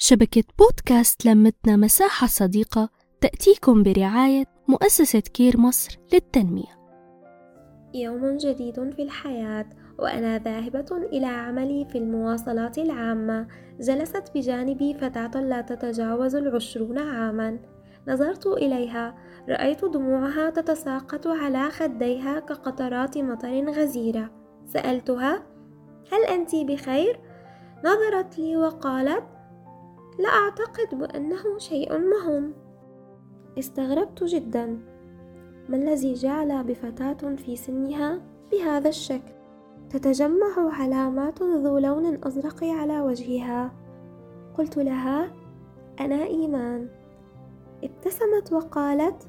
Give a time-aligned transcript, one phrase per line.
[0.00, 2.88] شبكة بودكاست لمتنا مساحة صديقة
[3.20, 6.78] تأتيكم برعاية مؤسسة كير مصر للتنمية.
[7.94, 9.66] يوم جديد في الحياة
[9.98, 13.48] وأنا ذاهبة إلى عملي في المواصلات العامة
[13.80, 17.58] جلست بجانبي فتاة لا تتجاوز العشرون عاما
[18.08, 19.14] نظرت إليها
[19.48, 24.30] رأيت دموعها تتساقط على خديها كقطرات مطر غزيرة
[24.66, 25.42] سألتها
[26.12, 27.20] هل أنت بخير؟
[27.84, 29.37] نظرت لي وقالت
[30.18, 32.52] لا أعتقد بأنه شيء مهم.
[33.58, 34.78] استغربت جدا.
[35.68, 38.20] ما الذي جعل بفتاة في سنها
[38.52, 39.32] بهذا الشكل؟
[39.90, 43.72] تتجمع علامات ذو لون أزرق على وجهها.
[44.58, 45.30] قلت لها
[46.00, 46.88] أنا إيمان.
[47.84, 49.28] ابتسمت وقالت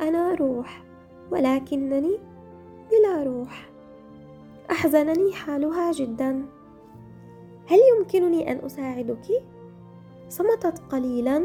[0.00, 0.84] أنا روح
[1.30, 2.18] ولكنني
[2.90, 3.70] بلا روح.
[4.70, 6.46] أحزنني حالها جدا.
[7.66, 9.42] هل يمكنني أن أساعدك؟
[10.30, 11.42] صمتت قليلا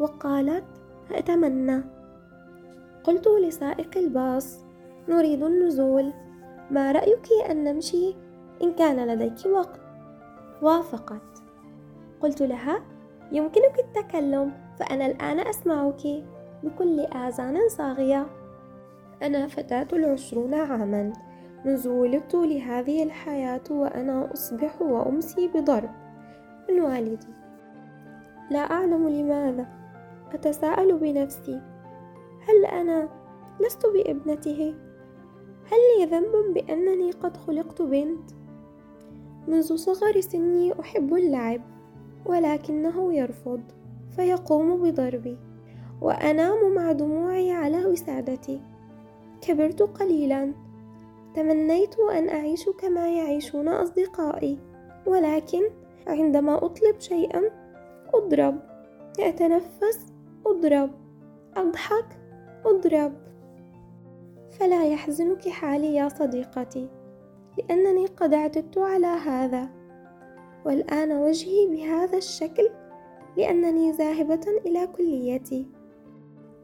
[0.00, 0.64] وقالت
[1.10, 1.82] أتمنى.
[3.04, 4.64] قلت لسائق الباص
[5.08, 6.12] نريد النزول.
[6.70, 8.14] ما رأيك أن نمشي
[8.62, 9.80] إن كان لديك وقت؟
[10.62, 11.42] وافقت.
[12.20, 12.80] قلت لها
[13.32, 16.02] يمكنك التكلم فأنا الآن أسمعك
[16.62, 18.26] بكل آذان صاغية.
[19.22, 21.12] أنا فتاة العشرون عاما.
[21.64, 25.90] منذ ولدت لهذه الحياة وأنا أصبح وأمسي بضرب.
[26.70, 27.43] من والدي؟
[28.50, 29.66] لا أعلم لماذا.
[30.32, 31.60] أتساءل بنفسي
[32.48, 33.08] هل أنا
[33.60, 34.74] لست بابنته؟
[35.64, 38.30] هل لي ذنب بأنني قد خلقت بنت؟
[39.48, 41.60] منذ صغر سني أحب اللعب
[42.26, 43.60] ولكنه يرفض
[44.16, 45.38] فيقوم بضربي
[46.00, 48.60] وأنام مع دموعي على وسادتي.
[49.40, 50.52] كبرت قليلا
[51.34, 54.58] تمنيت أن أعيش كما يعيشون أصدقائي
[55.06, 55.62] ولكن
[56.06, 57.42] عندما أطلب شيئا
[58.14, 58.60] أضرب.
[59.20, 60.06] أتنفس
[60.46, 60.90] أضرب.
[61.56, 62.18] أضحك
[62.66, 63.12] أضرب.
[64.50, 66.88] فلا يحزنك حالي يا صديقتي
[67.58, 69.70] لأنني قد اعتدت على هذا.
[70.64, 72.70] والآن وجهي بهذا الشكل
[73.36, 75.66] لأنني ذاهبة إلى كليتي.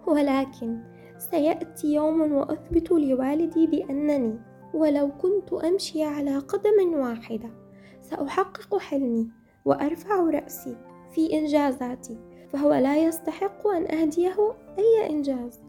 [0.07, 0.79] ولكن
[1.19, 4.39] سيأتي يوم وأثبت لوالدي بأنني
[4.75, 7.51] ولو كنت أمشي على قدم واحدة
[8.01, 9.31] سأحقق حلمي
[9.65, 10.90] وأرفع رأسي.
[11.13, 12.19] في إنجازاتي
[12.53, 15.61] فهو لا يستحق أن أهديه أي إنجاز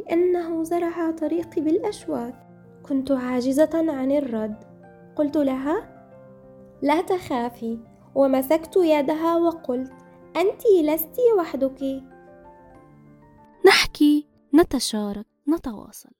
[0.00, 2.46] لأنه زرع طريقي بالأشواك.
[2.82, 4.56] كنت عاجزة عن الرد.
[5.16, 6.06] قلت لها
[6.82, 7.78] لا تخافي
[8.14, 9.92] ومسكت يدها وقلت
[10.36, 12.02] أنت لست وحدك.
[13.66, 16.10] نحكي نتشارك نتواصل.